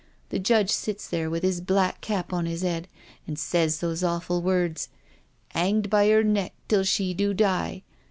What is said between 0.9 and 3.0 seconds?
there with 'is black cap on 'is 'ead